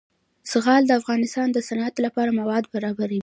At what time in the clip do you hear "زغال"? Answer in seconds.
0.51-0.81